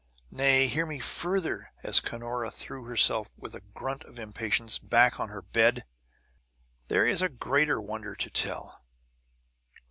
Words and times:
"Nay, 0.31 0.65
hear 0.65 0.87
me 0.87 0.97
further," 0.97 1.73
as 1.83 1.99
Cunora 1.99 2.49
threw 2.49 2.85
herself, 2.85 3.29
with 3.37 3.53
a 3.53 3.59
grunt 3.61 4.03
of 4.05 4.17
impatience, 4.17 4.79
back 4.79 5.19
on 5.19 5.29
her 5.29 5.43
bed; 5.43 5.85
"there 6.87 7.05
is 7.05 7.21
a 7.21 7.29
greater 7.29 7.79
wonder 7.79 8.15
to 8.15 8.29
tell. 8.31 8.81